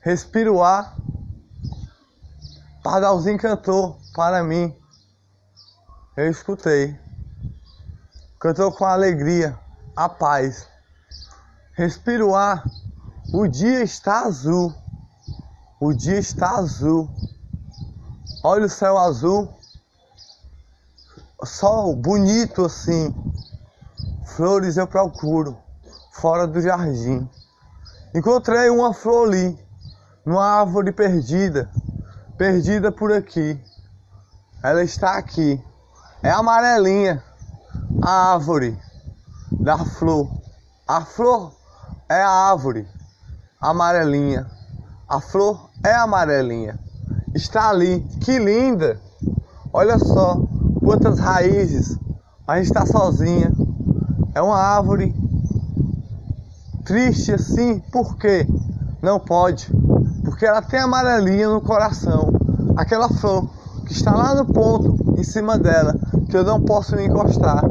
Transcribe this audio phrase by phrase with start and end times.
[0.00, 0.96] respiro o ar.
[2.82, 4.74] Pardalzinho cantou para mim.
[6.16, 6.98] Eu escutei.
[8.38, 9.58] Cantou com alegria,
[9.94, 10.66] a paz.
[11.74, 12.64] Respiro o ar.
[13.32, 14.74] O dia está azul.
[15.78, 17.08] O dia está azul.
[18.42, 19.48] Olha o céu azul.
[21.44, 23.14] Sol bonito assim.
[24.24, 25.56] Flores eu procuro
[26.12, 27.28] fora do jardim.
[28.14, 29.58] Encontrei uma flor ali,
[30.24, 31.70] numa árvore perdida,
[32.36, 33.60] perdida por aqui.
[34.62, 35.62] Ela está aqui.
[36.22, 37.22] É amarelinha,
[38.02, 38.78] a árvore
[39.50, 40.30] da flor.
[40.86, 41.52] A flor
[42.08, 42.86] é a árvore
[43.60, 44.46] amarelinha.
[45.08, 46.78] A flor é amarelinha.
[47.34, 48.00] Está ali.
[48.20, 49.00] Que linda!
[49.72, 50.36] Olha só
[50.80, 51.98] quantas raízes.
[52.46, 53.52] A gente está sozinha.
[54.34, 55.14] É uma árvore
[56.84, 58.46] triste assim, por quê?
[59.02, 59.70] Não pode,
[60.24, 62.30] porque ela tem amarelinha no coração,
[62.76, 63.48] aquela flor
[63.86, 65.94] que está lá no ponto em cima dela,
[66.28, 67.62] que eu não posso encostar,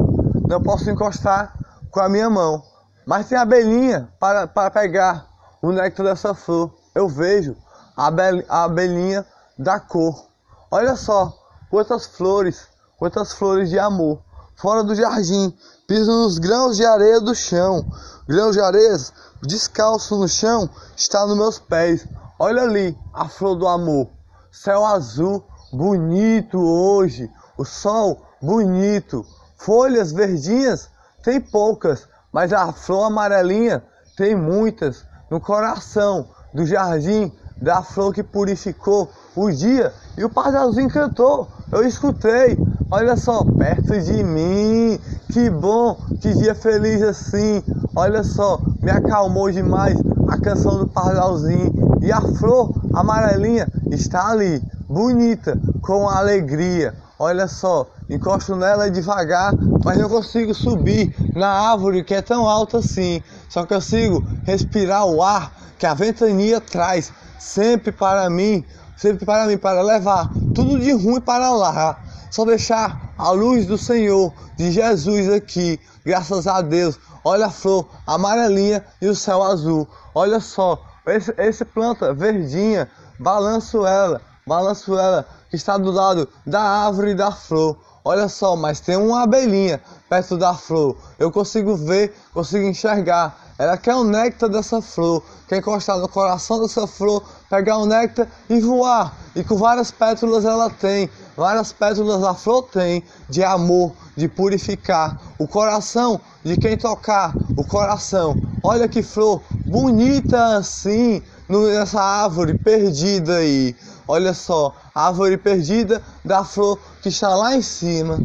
[0.48, 1.54] não posso encostar
[1.90, 2.62] com a minha mão,
[3.06, 5.26] mas tem abelhinha para, para pegar
[5.62, 6.72] o néctar dessa flor.
[6.94, 7.56] Eu vejo
[7.96, 8.10] a,
[8.48, 9.24] a abelhinha
[9.58, 10.26] da cor.
[10.70, 11.32] Olha só
[11.70, 12.66] quantas flores,
[12.98, 14.20] quantas flores de amor
[14.56, 15.54] fora do jardim,
[15.86, 17.84] piso nos grãos de areia do chão.
[18.28, 18.96] Grãos de areia
[19.42, 22.06] descalço no chão está nos meus pés.
[22.38, 24.08] Olha ali a flor do amor.
[24.52, 27.30] Céu azul, bonito hoje.
[27.56, 29.26] O sol bonito.
[29.56, 30.88] Folhas verdinhas
[31.22, 33.84] tem poucas, mas a flor amarelinha
[34.16, 35.04] tem muitas.
[35.30, 41.48] No coração do jardim da flor que purificou o dia e o pardalzinho cantou.
[41.70, 42.58] Eu escutei
[42.92, 44.98] Olha só, perto de mim.
[45.32, 47.62] Que bom, que dia feliz assim.
[47.94, 49.96] Olha só, me acalmou demais
[50.26, 51.72] a canção do pardalzinho.
[52.02, 56.92] E a flor amarelinha está ali, bonita, com alegria.
[57.16, 59.52] Olha só, encosto nela devagar,
[59.84, 63.22] mas não consigo subir na árvore que é tão alta assim.
[63.48, 68.64] Só consigo respirar o ar que a ventania traz sempre para mim,
[68.96, 72.09] sempre para mim, para levar tudo de ruim para lá.
[72.30, 76.98] Só deixar a luz do Senhor, de Jesus aqui, graças a Deus.
[77.24, 79.86] Olha a flor amarelinha e o céu azul.
[80.14, 86.60] Olha só, esse, esse planta verdinha, balanço ela, balanço ela, que está do lado da
[86.60, 87.76] árvore e da flor.
[88.04, 90.96] Olha só, mas tem uma abelhinha perto da flor.
[91.18, 93.36] Eu consigo ver, consigo enxergar.
[93.58, 98.26] Ela quer o néctar dessa flor, quer encostar no coração dessa flor, pegar o néctar
[98.48, 99.14] e voar.
[99.36, 105.18] E com várias pétalas ela tem, várias pétalas a flor tem de amor, de purificar
[105.38, 108.36] o coração de quem tocar o coração.
[108.62, 113.74] Olha que flor bonita assim nessa árvore perdida aí.
[114.06, 118.22] Olha só, árvore perdida da flor que está lá em cima.